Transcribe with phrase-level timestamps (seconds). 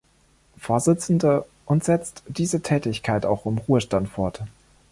[0.57, 4.41] Vorsitzende und setzt diese Tätigkeit auch im Ruhestand fort.